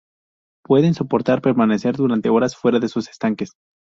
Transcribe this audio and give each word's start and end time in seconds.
Pueden 0.65 0.95
soportar 0.95 1.43
permanecer 1.43 1.95
durante 1.95 2.29
horas 2.31 2.55
fuera 2.55 2.79
de 2.79 2.87
sus 2.89 3.07
estanques. 3.07 3.51